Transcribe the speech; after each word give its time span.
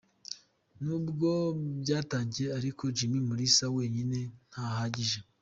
Nubwo 0.83 1.29
byatangiye 1.81 2.47
ariko 2.59 2.83
Jimmy 2.97 3.19
Mulisa 3.27 3.65
wenyine 3.75 4.17
ntahagije. 4.49 5.19